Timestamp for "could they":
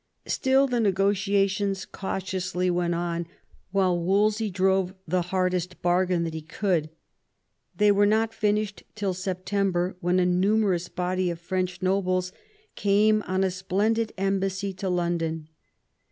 6.41-7.91